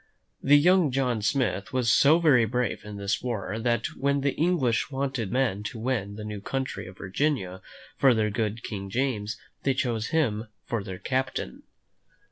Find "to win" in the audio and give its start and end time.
5.65-6.15